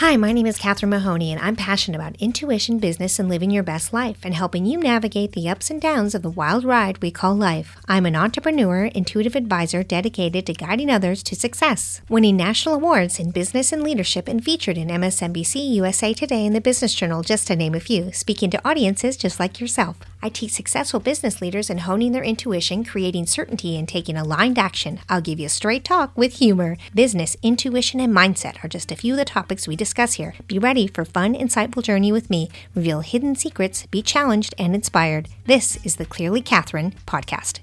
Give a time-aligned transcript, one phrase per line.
[0.00, 3.62] Hi, my name is Catherine Mahoney, and I'm passionate about intuition, business, and living your
[3.62, 7.12] best life and helping you navigate the ups and downs of the wild ride we
[7.12, 7.76] call life.
[7.86, 13.30] I'm an entrepreneur, intuitive advisor dedicated to guiding others to success, winning national awards in
[13.30, 17.54] business and leadership, and featured in MSNBC, USA Today, and the Business Journal, just to
[17.54, 19.98] name a few, speaking to audiences just like yourself.
[20.24, 25.00] I teach successful business leaders in honing their intuition, creating certainty, and taking aligned action.
[25.06, 26.78] I'll give you a straight talk with humor.
[26.94, 30.34] Business, intuition, and mindset are just a few of the topics we discuss here.
[30.46, 32.48] Be ready for fun, insightful journey with me.
[32.74, 35.28] Reveal hidden secrets, be challenged and inspired.
[35.44, 37.60] This is the Clearly Catherine podcast.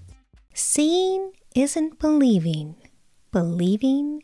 [0.54, 2.76] Seeing isn't believing.
[3.32, 4.22] Believing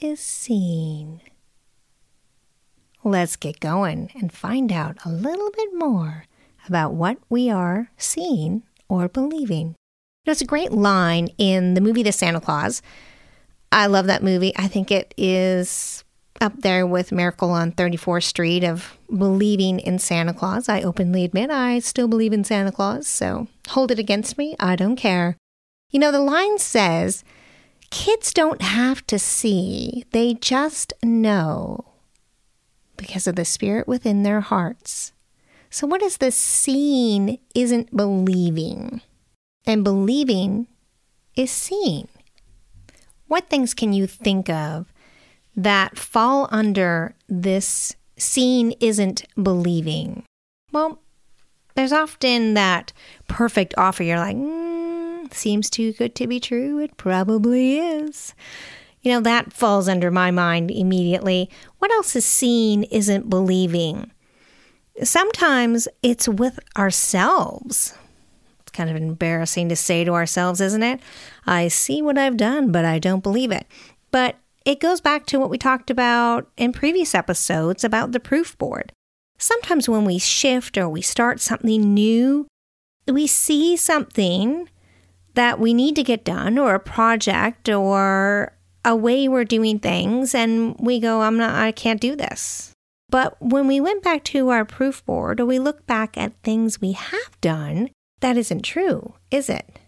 [0.00, 1.20] is seeing.
[3.04, 6.24] Let's get going and find out a little bit more
[6.68, 9.74] about what we are seeing or believing.
[10.24, 12.82] There's a great line in the movie The Santa Clause.
[13.70, 14.52] I love that movie.
[14.56, 16.04] I think it is
[16.40, 20.68] up there with Miracle on 34th Street of believing in Santa Claus.
[20.68, 24.54] I openly admit I still believe in Santa Claus, so hold it against me.
[24.58, 25.36] I don't care.
[25.90, 27.24] You know, the line says,
[27.90, 31.84] kids don't have to see, they just know
[32.96, 35.12] because of the spirit within their hearts.
[35.76, 39.02] So, what is the seeing isn't believing?
[39.66, 40.68] And believing
[41.36, 42.08] is seeing.
[43.26, 44.90] What things can you think of
[45.54, 50.22] that fall under this seeing isn't believing?
[50.72, 51.02] Well,
[51.74, 52.94] there's often that
[53.28, 54.02] perfect offer.
[54.02, 56.78] You're like, mm, seems too good to be true.
[56.78, 58.32] It probably is.
[59.02, 61.50] You know, that falls under my mind immediately.
[61.80, 64.10] What else is seeing isn't believing?
[65.02, 67.94] Sometimes it's with ourselves.
[68.60, 71.00] It's kind of embarrassing to say to ourselves, isn't it?
[71.46, 73.66] I see what I've done, but I don't believe it.
[74.10, 78.58] But it goes back to what we talked about in previous episodes about the proof
[78.58, 78.92] board.
[79.38, 82.46] Sometimes when we shift or we start something new,
[83.06, 84.68] we see something
[85.34, 88.52] that we need to get done or a project or
[88.84, 92.72] a way we're doing things and we go I'm not I can't do this.
[93.08, 96.80] But when we went back to our proof board or we look back at things
[96.80, 97.90] we have done,
[98.20, 99.78] that isn't true, is it?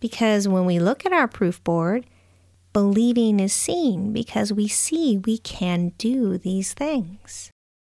[0.00, 2.06] Because when we look at our proof board,
[2.72, 7.50] believing is seen because we see we can do these things.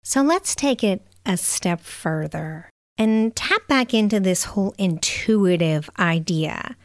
[0.02, 6.76] So let's take it a step further and tap back into this whole intuitive idea.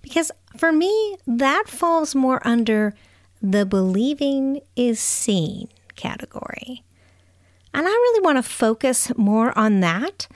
[0.00, 2.94] Because for me, that falls more under
[3.40, 6.84] the believing is seen category.
[7.74, 10.26] And I really want to focus more on that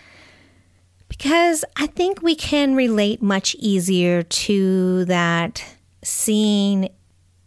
[1.08, 5.64] because I think we can relate much easier to that
[6.02, 6.88] seeing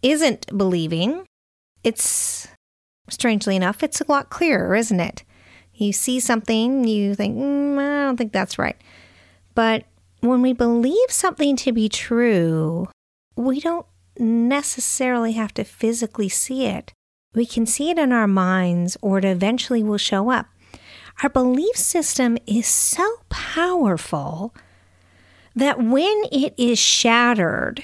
[0.01, 1.25] isn't believing.
[1.83, 2.47] It's
[3.09, 5.23] strangely enough, it's a lot clearer, isn't it?
[5.73, 8.75] You see something, you think, mm, I don't think that's right.
[9.55, 9.85] But
[10.19, 12.87] when we believe something to be true,
[13.35, 13.85] we don't
[14.17, 16.91] necessarily have to physically see it.
[17.33, 20.47] We can see it in our minds or it eventually will show up.
[21.21, 24.55] Our belief system is so powerful
[25.55, 27.83] that when it is shattered,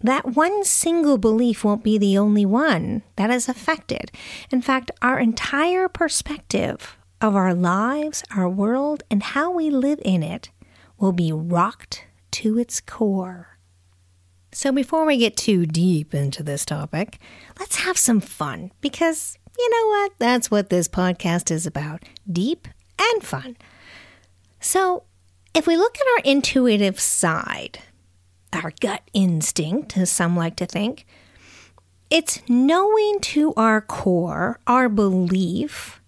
[0.00, 4.10] that one single belief won't be the only one that is affected.
[4.50, 10.22] In fact, our entire perspective of our lives, our world, and how we live in
[10.22, 10.50] it
[10.98, 13.53] will be rocked to its core.
[14.54, 17.18] So, before we get too deep into this topic,
[17.58, 20.12] let's have some fun because you know what?
[20.20, 23.56] That's what this podcast is about deep and fun.
[24.60, 25.02] So,
[25.56, 27.80] if we look at our intuitive side,
[28.52, 31.04] our gut instinct, as some like to think,
[32.08, 36.00] it's knowing to our core, our belief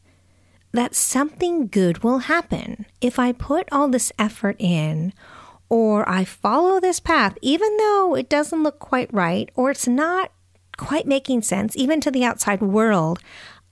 [0.71, 5.13] that something good will happen if I put all this effort in
[5.69, 10.33] or I follow this path, even though it doesn't look quite right, or it's not
[10.77, 13.21] quite making sense, even to the outside world,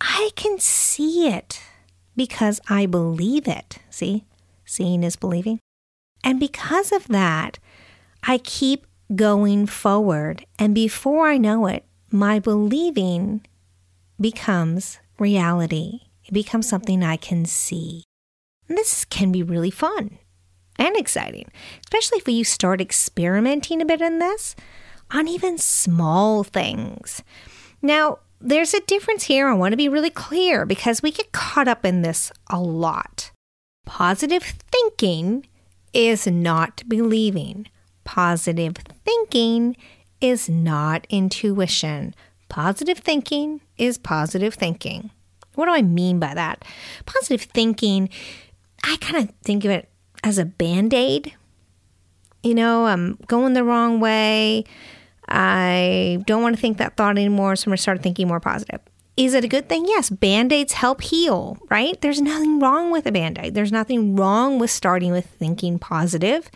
[0.00, 1.61] I can see it
[2.17, 3.79] because I believe it.
[3.91, 4.25] See,
[4.64, 5.61] seeing is believing.
[6.23, 7.58] And because of that,
[8.23, 10.47] I keep going forward.
[10.58, 13.44] And before I know it, my believing
[14.20, 16.00] becomes reality.
[16.25, 18.05] It becomes something I can see.
[18.69, 20.19] And this can be really fun
[20.79, 21.50] and exciting,
[21.85, 24.56] especially if you start experimenting a bit in this
[25.11, 27.23] on even small things.
[27.82, 29.49] Now, there's a difference here.
[29.49, 33.31] I want to be really clear because we get caught up in this a lot.
[33.87, 35.47] Positive thinking
[35.93, 37.67] is not believing.
[38.05, 38.75] Positive
[39.05, 39.76] thinking
[40.21, 42.15] is not intuition.
[42.49, 45.11] Positive thinking is positive thinking.
[45.55, 46.65] What do I mean by that?
[47.06, 48.09] Positive thinking,
[48.82, 49.88] I kind of think of it
[50.25, 51.35] as a band aid.
[52.43, 54.65] You know, I'm going the wrong way.
[55.29, 58.41] I don't want to think that thought anymore, so I'm going to start thinking more
[58.41, 58.81] positive.
[59.17, 59.87] Is it a good thing?
[59.87, 62.00] Yes, band aids help heal, right?
[62.00, 63.55] There's nothing wrong with a band aid.
[63.55, 66.50] There's nothing wrong with starting with thinking positive.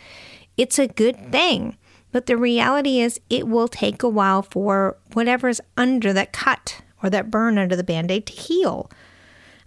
[0.57, 1.77] It's a good thing.
[2.11, 7.09] But the reality is, it will take a while for whatever's under that cut or
[7.11, 8.91] that burn under the band aid to heal.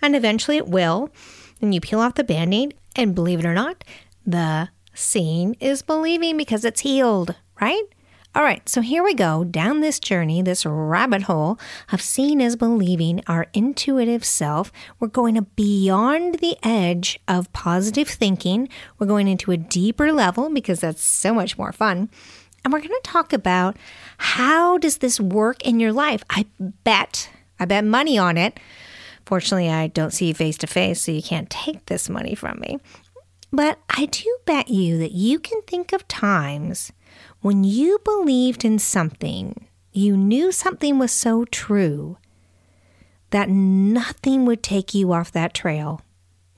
[0.03, 1.09] And eventually it will.
[1.61, 3.85] And you peel off the band aid, and believe it or not,
[4.27, 7.85] the seeing is believing because it's healed, right?
[8.35, 11.59] All right, so here we go down this journey, this rabbit hole
[11.93, 14.73] of seeing as believing our intuitive self.
[14.99, 18.71] We're going to beyond the edge of positive thinking.
[18.99, 22.09] We're going into a deeper level because that's so much more fun.
[22.65, 23.77] And we're going to talk about
[24.17, 26.25] how does this work in your life?
[26.31, 26.47] I
[26.85, 27.29] bet,
[27.61, 28.59] I bet money on it.
[29.33, 32.61] Fortunately, I don't see you face to face, so you can't take this money from
[32.61, 32.77] me.
[33.51, 36.93] But I do bet you that you can think of times
[37.41, 42.19] when you believed in something, you knew something was so true
[43.31, 46.03] that nothing would take you off that trail.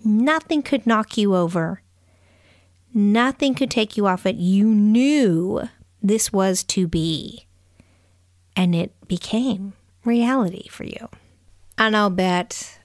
[0.05, 1.81] Nothing could knock you over.
[2.93, 4.35] Nothing could take you off it.
[4.35, 5.69] You knew
[6.03, 7.47] this was to be.
[8.56, 9.75] And it became
[10.05, 11.09] reality for you.
[11.76, 12.81] And I'll bet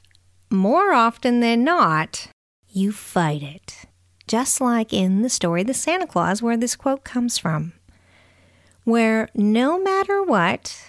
[0.50, 2.28] more often than not,
[2.68, 3.86] you fight it.
[4.28, 7.74] Just like in the story The Santa Clause, where this quote comes from
[8.90, 10.84] where no matter what,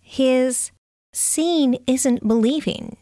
[0.00, 0.70] his
[1.12, 2.96] seeing isn't believing.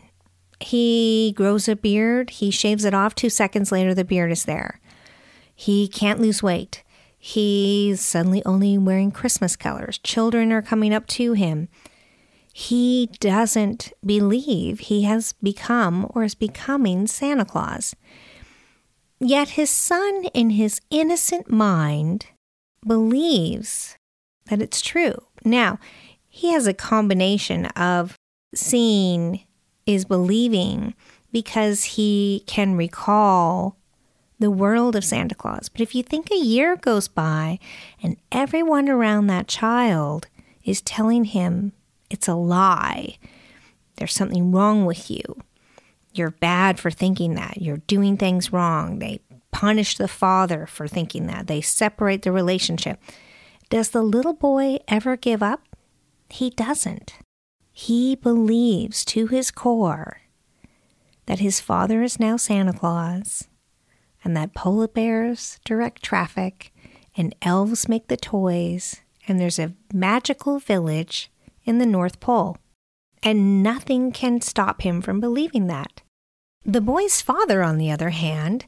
[0.60, 4.80] He grows a beard, he shaves it off, two seconds later, the beard is there.
[5.54, 6.84] He can't lose weight.
[7.18, 9.98] He's suddenly only wearing Christmas colors.
[9.98, 11.68] Children are coming up to him.
[12.58, 17.94] He doesn't believe he has become or is becoming Santa Claus.
[19.20, 22.26] Yet his son, in his innocent mind,
[22.84, 23.96] believes
[24.46, 25.14] that it's true.
[25.44, 25.78] Now,
[26.28, 28.16] he has a combination of
[28.52, 29.44] seeing
[29.86, 30.94] is believing
[31.30, 33.76] because he can recall
[34.40, 35.68] the world of Santa Claus.
[35.68, 37.60] But if you think a year goes by
[38.02, 40.26] and everyone around that child
[40.64, 41.72] is telling him
[42.10, 43.18] it's a lie,
[43.96, 45.22] there's something wrong with you,
[46.12, 49.20] you're bad for thinking that, you're doing things wrong, they
[49.50, 53.00] punish the father for thinking that, they separate the relationship.
[53.70, 55.62] Does the little boy ever give up?
[56.30, 57.14] He doesn't.
[57.72, 60.22] He believes to his core
[61.26, 63.48] that his father is now Santa Claus
[64.24, 66.72] and that polar bears direct traffic
[67.16, 71.30] and elves make the toys and there's a magical village
[71.68, 72.56] in the North Pole.
[73.22, 76.02] And nothing can stop him from believing that.
[76.64, 78.66] The boy's father, on the other hand,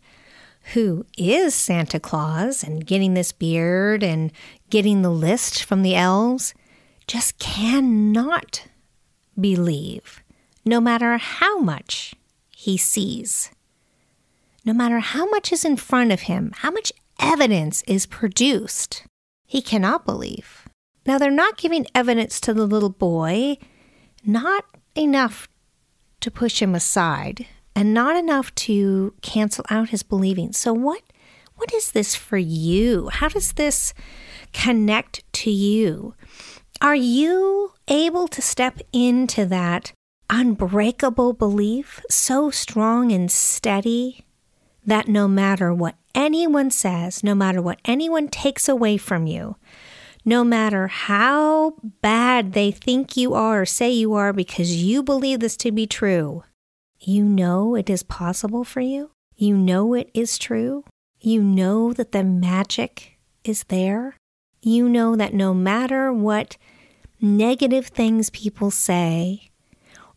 [0.74, 4.30] who is Santa Claus and getting this beard and
[4.68, 6.54] getting the list from the elves
[7.06, 8.66] just cannot
[9.38, 10.22] believe,
[10.64, 12.14] no matter how much
[12.54, 13.50] he sees,
[14.64, 19.04] no matter how much is in front of him, how much evidence is produced,
[19.46, 20.68] he cannot believe.
[21.06, 23.58] Now, they're not giving evidence to the little boy,
[24.24, 24.64] not
[24.94, 25.48] enough
[26.20, 30.52] to push him aside and not enough to cancel out his believing.
[30.52, 31.02] So what
[31.56, 33.10] what is this for you?
[33.12, 33.92] How does this
[34.54, 36.14] connect to you?
[36.80, 39.92] Are you able to step into that
[40.30, 44.24] unbreakable belief so strong and steady
[44.86, 49.56] that no matter what anyone says, no matter what anyone takes away from you,
[50.30, 55.40] no matter how bad they think you are or say you are because you believe
[55.40, 56.44] this to be true,
[57.00, 59.10] you know it is possible for you.
[59.34, 60.84] You know it is true.
[61.18, 64.16] You know that the magic is there.
[64.62, 66.56] You know that no matter what
[67.20, 69.50] negative things people say,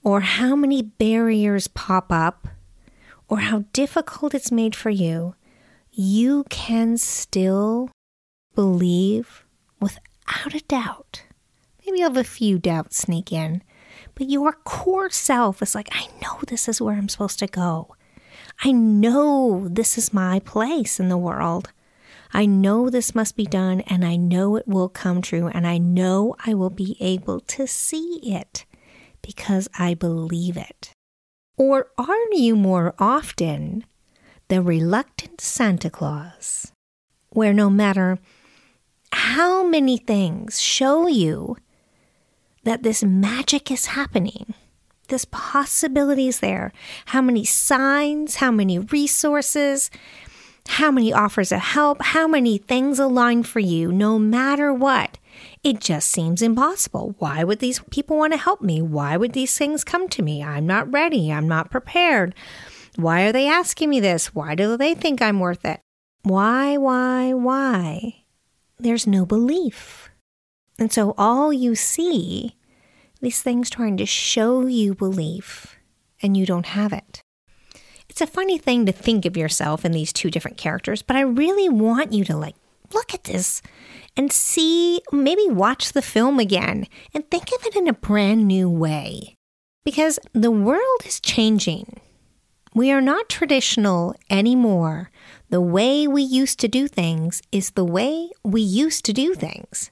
[0.04, 2.48] or how many barriers pop up,
[3.28, 5.34] or how difficult it's made for you,
[5.92, 7.90] you can still
[8.54, 9.43] believe
[9.84, 11.24] without a doubt.
[11.86, 13.62] Maybe you'll have a few doubts sneak in,
[14.16, 17.96] but your core self is like, I know this is where I'm supposed to go.
[18.64, 21.72] I know this is my place in the world.
[22.34, 25.78] I know this must be done and I know it will come true and I
[25.78, 28.66] know I will be able to see it
[29.22, 30.92] because I believe it.
[31.58, 33.86] Or are you more often
[34.48, 36.72] the reluctant Santa Claus,
[37.30, 38.18] where no matter
[39.14, 41.58] how many things show you
[42.64, 44.54] that this magic is happening,
[45.10, 46.72] There's possibilities there.
[47.08, 49.92] How many signs, how many resources,
[50.68, 55.18] how many offers of help, how many things align for you, no matter what.
[55.64, 57.16] It just seems impossible.
[57.20, 58.82] Why would these people want to help me?
[58.82, 60.44] Why would these things come to me?
[60.44, 61.32] I'm not ready.
[61.32, 62.34] I'm not prepared.
[62.96, 64.34] Why are they asking me this?
[64.34, 65.82] Why do they think I'm worth it?
[66.24, 68.23] Why, why, why?
[68.84, 70.10] There's no belief.
[70.78, 72.58] And so all you see,
[73.22, 75.78] these things trying to show you belief,
[76.22, 77.22] and you don't have it.
[78.10, 81.22] It's a funny thing to think of yourself in these two different characters, but I
[81.22, 82.56] really want you to like
[82.94, 83.62] look at this
[84.18, 88.70] and see, maybe watch the film again and think of it in a brand new
[88.70, 89.36] way.
[89.86, 92.02] Because the world is changing.
[92.76, 95.10] We are not traditional anymore.
[95.54, 99.92] The way we used to do things is the way we used to do things.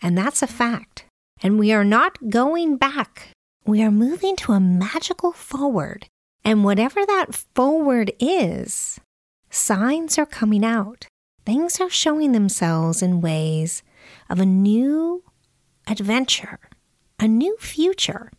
[0.00, 1.06] And that's a fact.
[1.42, 3.30] And we are not going back.
[3.66, 6.06] We are moving to a magical forward.
[6.44, 9.00] And whatever that forward is,
[9.50, 11.08] signs are coming out.
[11.44, 13.82] Things are showing themselves in ways
[14.30, 15.24] of a new
[15.88, 16.60] adventure,
[17.18, 18.30] a new future.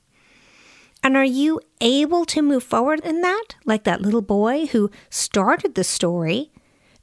[1.03, 3.55] And are you able to move forward in that?
[3.65, 6.52] Like that little boy who started the story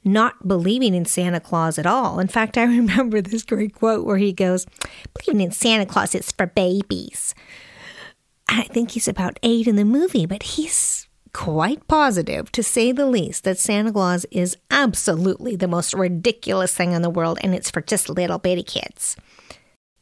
[0.03, 2.19] not believing in Santa Claus at all.
[2.19, 4.65] In fact, I remember this great quote where he goes,
[5.13, 7.33] Believing in Santa Claus is for babies.
[8.47, 13.05] I think he's about eight in the movie, but he's quite positive, to say the
[13.05, 17.71] least, that Santa Claus is absolutely the most ridiculous thing in the world and it's
[17.71, 19.15] for just little bitty kids.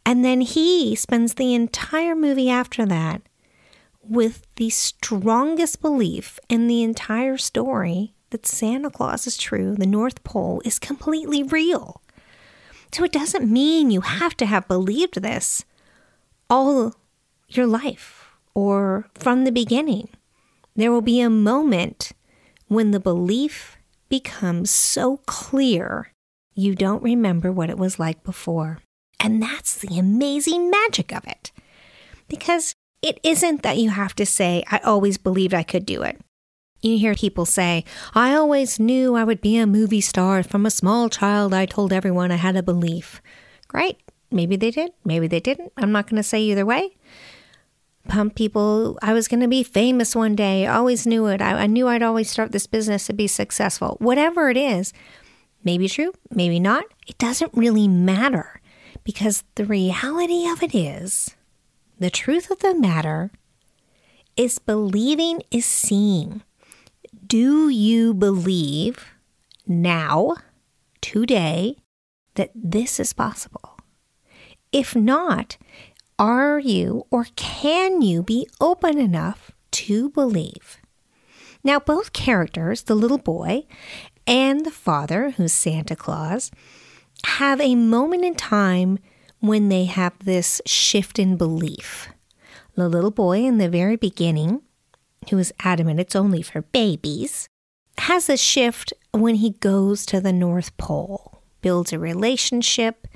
[0.06, 3.22] And then he spends the entire movie after that
[4.02, 10.24] with the strongest belief in the entire story that Santa Claus is true, the North
[10.24, 12.02] Pole is completely real.
[12.92, 15.66] So it doesn't mean you have to have believed this
[16.50, 16.96] all
[17.48, 20.10] your life or from the beginning.
[20.76, 22.12] There will be a moment
[22.68, 23.78] when the belief
[24.10, 26.12] becomes so clear
[26.56, 28.80] you don't remember what it was like before.
[29.20, 31.52] And that's the amazing magic of it.
[32.28, 36.20] Because it isn't that you have to say, I always believed I could do it.
[36.82, 37.84] You hear people say,
[38.14, 40.44] I always knew I would be a movie star.
[40.44, 43.22] From a small child, I told everyone I had a belief.
[43.68, 43.98] Great.
[44.32, 44.92] Maybe they did.
[45.04, 45.74] Maybe they didn't.
[45.76, 46.96] I'm not going to say either way.
[48.08, 50.68] Pump people, I was going to be famous one day.
[50.68, 51.42] Always knew it.
[51.42, 53.98] I, I knew I'd always start this business to be successful.
[54.00, 54.94] Whatever it is,
[55.64, 56.86] maybe true, maybe not.
[57.08, 58.62] It doesn't really matter
[59.04, 61.36] because the reality of it is
[62.00, 63.32] the truth of the matter
[64.38, 66.42] is believing is seeing.
[67.30, 69.06] Do you believe
[69.68, 70.38] now,
[71.00, 71.78] today,
[72.34, 73.78] that this is possible?
[74.72, 75.56] If not,
[76.18, 80.78] are you or can you be open enough to believe?
[81.64, 83.68] Now, both characters, the little boy
[84.26, 86.50] and the father, who's Santa Claus,
[87.28, 88.98] have a moment in time
[89.40, 92.10] when they have this shift in belief.
[92.74, 94.64] The little boy in the very beginning,
[95.30, 97.48] who is adamant it's only for babies,
[98.00, 103.08] has a shift when he goes to the North Pole, builds a relationship.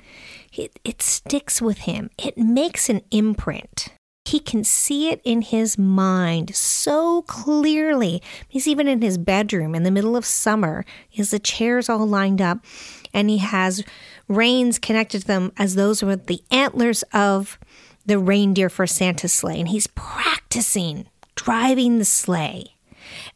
[0.52, 3.88] It, it sticks with him, it makes an imprint.
[4.26, 8.22] He can see it in his mind so clearly.
[8.48, 10.84] He's even in his bedroom in the middle of summer.
[11.08, 12.64] He has the chairs all lined up
[13.12, 13.84] and he has
[14.26, 17.58] reins connected to them as those were the antlers of
[18.06, 19.60] the reindeer for Santa's sleigh.
[19.60, 22.74] And he's practicing driving the sleigh.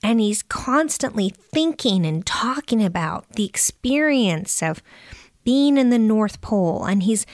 [0.02, 4.82] And he's constantly thinking and talking about the experience of
[5.44, 6.84] being in the North Pole.
[6.84, 7.26] And he's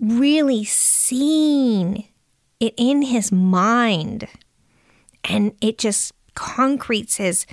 [0.00, 2.04] really seeing
[2.60, 4.28] it in his mind.
[5.24, 7.46] And it just concretes his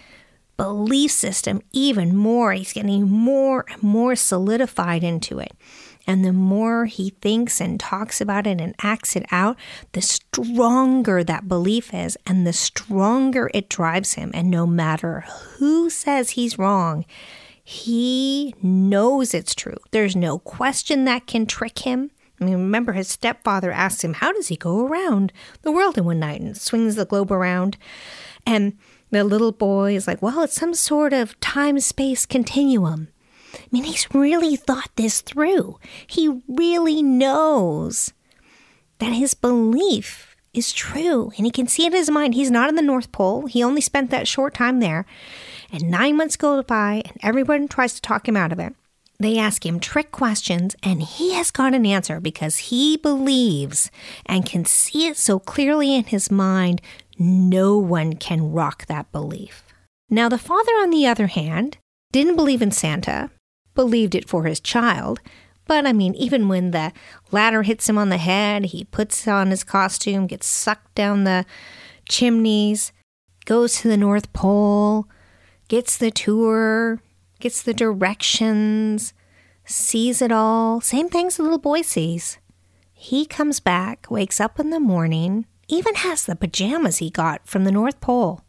[0.58, 2.54] belief system even more.
[2.54, 5.52] He's getting more and more solidified into it.
[6.08, 9.58] And the more he thinks and talks about it and acts it out,
[9.94, 14.32] the stronger that belief is and the stronger it drives him.
[14.34, 15.26] And no matter
[15.58, 17.06] who says he's wrong,
[17.64, 19.78] he knows it's true.
[19.92, 22.12] There's no question that can trick him.
[22.40, 25.32] I mean, remember his stepfather asks him, How does he go around
[25.64, 27.78] the world in one night and swings the globe around?
[28.46, 28.78] And
[29.10, 33.08] the little boy is like, Well, it's some sort of time space continuum.
[33.60, 35.80] I mean, he's really thought this through.
[36.08, 38.14] He really knows
[39.00, 42.34] that his belief is true and he can see it in his mind.
[42.34, 43.48] He's not in the North Pole.
[43.48, 45.06] He only spent that short time there.
[45.72, 48.74] And nine months go by and everyone tries to talk him out of it.
[49.18, 53.90] They ask him trick questions, and he has got an answer because he believes
[54.26, 56.82] and can see it so clearly in his mind,
[57.18, 59.64] no one can rock that belief.
[60.10, 61.78] Now, the father, on the other hand,
[62.12, 63.32] didn't believe in Santa,
[63.76, 65.20] believed it for his child,
[65.68, 66.94] but I mean, even when the
[67.32, 71.46] ladder hits him on the head, he puts on his costume, gets sucked down the
[72.08, 72.92] chimneys,
[73.46, 75.08] goes to the North Pole,
[75.68, 77.02] gets the tour,
[77.40, 79.14] gets the directions,
[79.66, 80.82] sees it all.
[80.82, 82.38] Same things the little boy sees.
[82.94, 87.64] He comes back, wakes up in the morning, even has the pajamas he got from
[87.64, 88.42] the North Pole,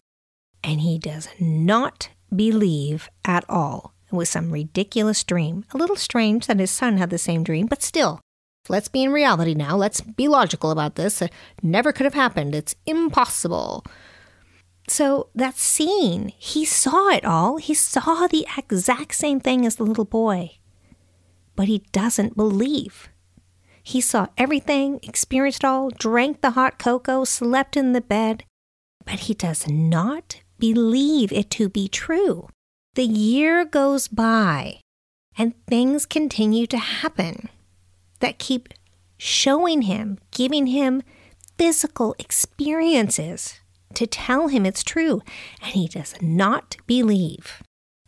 [0.63, 3.96] and he does not believe at all.
[4.11, 5.65] It was some ridiculous dream.
[5.73, 8.21] A little strange that his son had the same dream, but still,
[8.69, 9.77] let's be in reality now.
[9.77, 11.21] Let's be logical about this.
[11.23, 11.33] It
[11.63, 12.55] never could have happened.
[12.55, 13.85] It's impossible.
[14.89, 17.57] So that scene, he saw it all.
[17.57, 20.59] He saw the exact same thing as the little boy.
[21.57, 23.09] But he doesn't believe.
[23.83, 28.45] He saw everything, experienced all, drank the hot cocoa, slept in the bed,
[29.05, 32.49] but he does not believe it to be true.
[32.97, 34.81] The year goes by
[35.37, 37.51] and things continue to happen
[38.21, 38.73] that keep
[39.19, 41.03] showing him, giving him
[41.59, 43.61] physical experiences
[43.93, 45.21] to tell him it's true,
[45.63, 47.63] and he does not believe.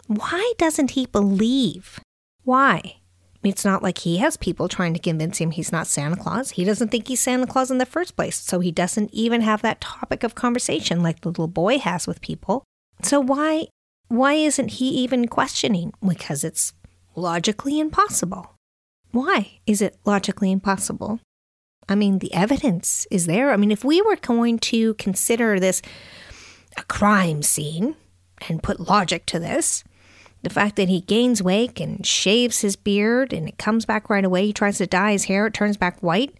[0.06, 2.00] Why doesn't he believe?
[2.44, 2.96] Why?
[3.42, 6.52] It's not like he has people trying to convince him he's not Santa Claus.
[6.52, 9.60] He doesn't think he's Santa Claus in the first place, so he doesn't even have
[9.60, 12.64] that topic of conversation like the little boy has with people.
[13.02, 13.68] So why
[14.08, 15.92] why isn't he even questioning?
[16.06, 16.72] Because it's
[17.14, 18.54] logically impossible.
[19.10, 21.20] Why is it logically impossible?
[21.88, 23.50] I mean, the evidence is there.
[23.50, 25.80] I mean, if we were going to consider this
[26.76, 27.96] a crime scene
[28.48, 29.84] and put logic to this,
[30.42, 34.24] the fact that he gains weight and shaves his beard and it comes back right
[34.24, 36.38] away, he tries to dye his hair, it turns back white.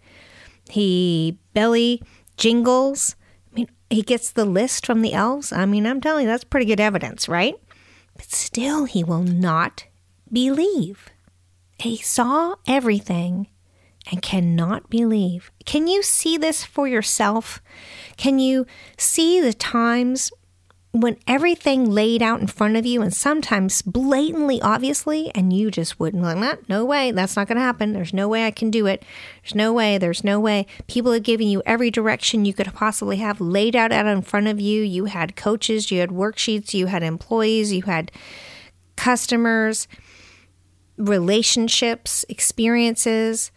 [0.69, 2.01] He belly
[2.37, 3.15] jingles.
[3.89, 5.51] He gets the list from the elves.
[5.51, 7.55] I mean, I'm telling you, that's pretty good evidence, right?
[8.15, 9.85] But still, he will not
[10.31, 11.09] believe.
[11.79, 13.47] He saw everything
[14.11, 15.51] and cannot believe.
[15.65, 17.61] Can you see this for yourself?
[18.17, 18.65] Can you
[18.97, 20.31] see the times
[20.91, 25.99] when everything laid out in front of you and sometimes blatantly obviously and you just
[25.99, 27.93] wouldn't like that no way that's not going to happen.
[27.93, 29.03] There's no way i can do it.
[29.43, 30.65] There's no way there's no way.
[30.87, 34.47] People are giving you every direction you could possibly have laid out out in front
[34.47, 34.81] of you.
[34.81, 38.11] You had coaches you had worksheets you had employees you had
[38.95, 39.87] customers
[40.97, 43.51] relationships experiences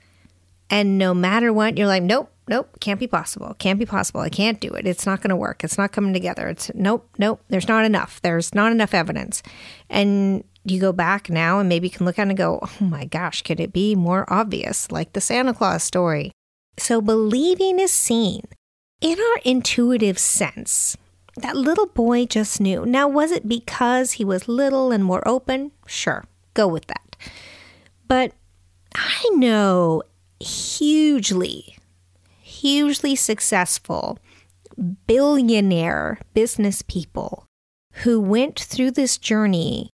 [0.72, 3.56] and no matter what, you're like, nope, nope, can't be possible.
[3.58, 4.20] Can't be possible.
[4.20, 4.86] I can't do it.
[4.86, 5.64] It's not going to work.
[5.64, 6.48] It's not coming together.
[6.48, 8.20] It's nope, nope, there's not enough.
[8.20, 9.42] There's not enough evidence.
[9.88, 12.84] And you go back now and maybe you can look at it and go, oh
[12.84, 14.92] my gosh, could it be more obvious?
[14.92, 16.30] Like the Santa Claus story.
[16.76, 18.42] So believing is seen
[19.00, 20.96] in our intuitive sense.
[21.36, 22.84] That little boy just knew.
[22.84, 25.72] Now, was it because he was little and more open?
[25.86, 27.16] Sure, go with that.
[28.06, 28.34] But
[28.94, 30.02] I know
[30.38, 31.76] hugely,
[32.62, 34.16] hugely successful
[35.08, 37.44] billionaire business people
[38.04, 39.90] who went through this journey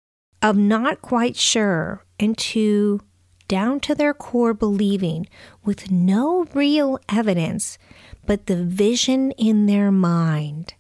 [0.41, 3.01] of not quite sure into
[3.49, 5.27] down to their core believing
[5.65, 7.79] with no real evidence,
[8.27, 10.75] but the vision in their mind,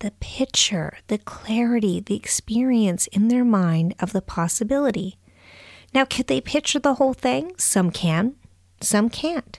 [0.00, 5.18] the picture, the clarity, the experience in their mind of the possibility.
[5.94, 7.52] Now, could they picture the whole thing?
[7.56, 8.34] Some can,
[8.82, 9.58] some can't.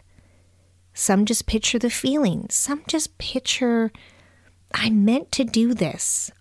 [0.96, 2.48] Some just picture the feeling.
[2.50, 3.92] Some just picture,
[4.74, 6.32] I meant to do this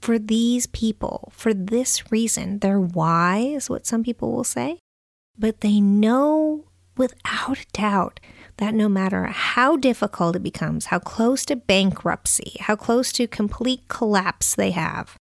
[0.00, 2.60] for these people, for this reason.
[2.60, 4.78] Their why is what some people will say.
[5.36, 6.66] But they know
[6.96, 8.20] without doubt
[8.58, 13.88] that no matter how difficult it becomes, how close to bankruptcy, how close to complete
[13.88, 15.16] collapse they have,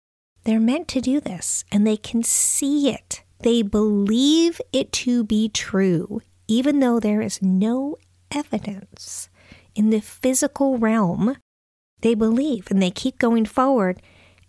[0.44, 3.24] they're meant to do this and they can see it.
[3.40, 7.98] They believe it to be true, even though there is no
[8.36, 9.30] evidence
[9.74, 11.38] in the physical realm,
[12.02, 14.02] they believe and they keep going forward.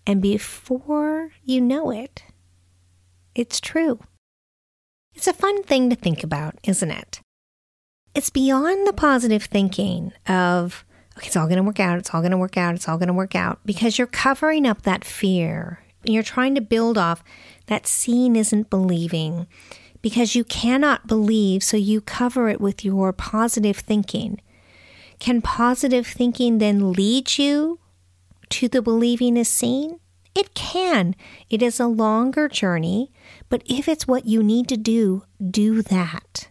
[0.07, 2.25] And before you know it,
[3.35, 4.01] it's true.
[5.15, 7.21] It's a fun thing to think about, isn't it?
[8.15, 10.85] It's beyond the positive thinking of,
[11.17, 12.99] okay, it's all going to work out, it's all going to work out, it's all
[12.99, 15.81] going to work out, because you're covering up that fear.
[16.05, 17.25] You're trying to build off
[17.67, 19.47] that seeing isn't believing
[20.07, 24.41] because you cannot believe, so you cover it with your positive thinking.
[25.19, 27.81] Can positive thinking then lead you
[28.51, 29.99] to the believing is seen?
[30.33, 31.17] It can.
[31.51, 33.11] It is a longer journey,
[33.49, 36.51] but if it's what you need to do, do that.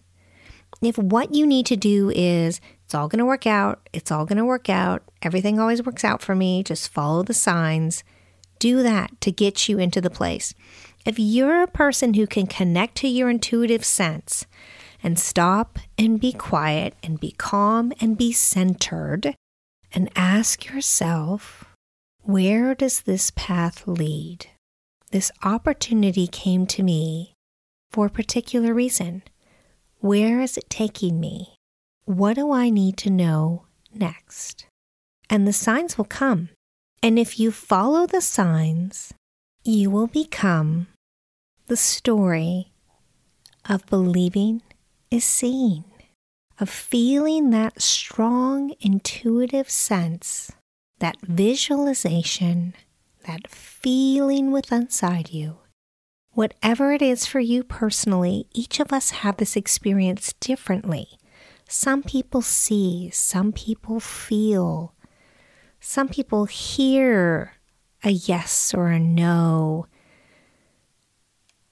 [0.82, 4.26] If what you need to do is it's all going to work out, it's all
[4.26, 8.04] going to work out, everything always works out for me, just follow the signs,
[8.60, 10.54] do that to get you into the place.
[11.06, 14.48] If you're a person who can connect to your intuitive sense
[15.04, 19.36] and stop and be quiet and be calm and be centered
[19.94, 21.66] and ask yourself,
[22.24, 24.48] where does this path lead?
[25.12, 27.34] This opportunity came to me
[27.92, 29.22] for a particular reason.
[30.00, 31.56] Where is it taking me?
[32.06, 34.66] What do I need to know next?
[35.30, 36.50] And the signs will come.
[37.04, 39.14] And if you follow the signs,
[39.64, 40.88] you will become
[41.68, 42.72] the story
[43.68, 44.62] of believing
[45.10, 45.84] is seeing,
[46.60, 50.52] of feeling that strong intuitive sense,
[51.00, 52.76] that visualization,
[53.26, 55.58] that feeling within inside you.
[56.34, 61.08] Whatever it is for you personally, each of us have this experience differently.
[61.68, 64.94] Some people see, some people feel,
[65.80, 67.54] some people hear
[68.04, 69.88] a yes or a no.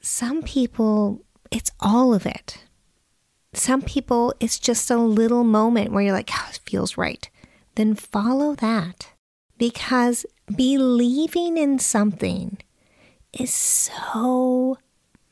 [0.03, 2.57] Some people, it's all of it.
[3.53, 7.29] Some people, it's just a little moment where you're like, oh, it feels right.
[7.75, 9.13] Then follow that
[9.57, 12.57] because believing in something
[13.31, 14.77] is so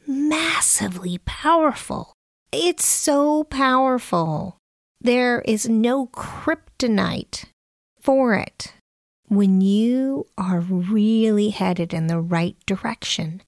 [0.08, 2.14] massively powerful.
[2.52, 4.58] It's so powerful.
[5.02, 7.46] There is no kryptonite
[8.00, 8.74] for it
[9.28, 13.42] when you are really headed in the right direction.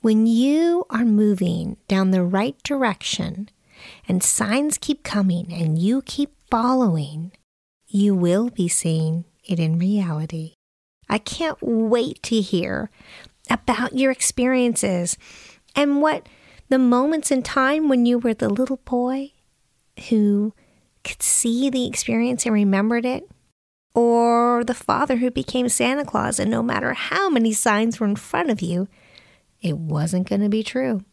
[0.00, 3.50] When you are moving down the right direction
[4.08, 7.32] and signs keep coming and you keep following,
[7.86, 10.54] you will be seeing it in reality.
[11.08, 12.90] I can't wait to hear
[13.50, 15.18] about your experiences
[15.76, 16.26] and what
[16.70, 19.32] the moments in time when you were the little boy
[20.08, 20.54] who
[21.04, 23.28] could see the experience and remembered it,
[23.94, 28.16] or the father who became Santa Claus and no matter how many signs were in
[28.16, 28.88] front of you,
[29.60, 31.04] it wasn't going to be true.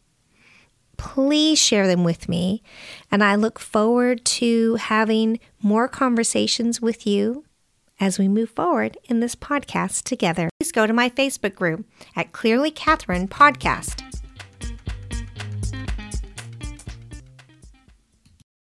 [0.98, 2.64] Please share them with me,
[3.12, 7.46] and I look forward to having more conversations with you
[8.00, 10.50] as we move forward in this podcast together.
[10.60, 14.07] Please go to my Facebook group at Clearly Catherine Podcast